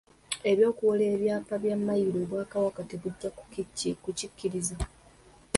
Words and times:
Eky'okuwera 0.51 1.05
ebyapa 1.15 1.53
bya 1.63 1.75
Mmayiro 1.79 2.17
Obwakabaka 2.25 2.81
tebujja 2.89 3.27
kukikkiriza. 4.03 4.75